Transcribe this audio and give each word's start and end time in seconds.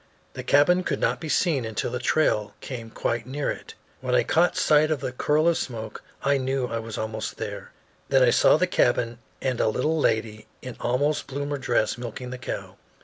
The 0.33 0.41
cabin 0.41 0.81
could 0.83 0.99
not 0.99 1.19
be 1.21 1.29
seen 1.29 1.63
until 1.63 1.91
the 1.91 1.99
trail 1.99 2.55
came 2.59 2.89
quite 2.89 3.27
near 3.27 3.51
it. 3.51 3.75
When 3.99 4.15
I 4.15 4.23
caught 4.23 4.57
sight 4.57 4.89
of 4.89 5.03
a 5.03 5.11
curl 5.11 5.47
of 5.47 5.59
smoke 5.59 6.01
I 6.23 6.39
knew 6.39 6.65
I 6.65 6.79
was 6.79 6.97
almost 6.97 7.37
there. 7.37 7.71
Then 8.09 8.23
I 8.23 8.31
saw 8.31 8.57
the 8.57 8.65
cabin 8.65 9.19
and 9.43 9.59
a 9.59 9.67
little 9.67 9.99
lady 9.99 10.47
in 10.63 10.75
almost 10.79 11.27
bloomer 11.27 11.59
dress 11.59 11.99
milking 11.99 12.31
the 12.31 12.39
cow. 12.39 12.77